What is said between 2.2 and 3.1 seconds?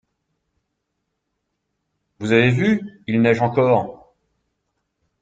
avez vu?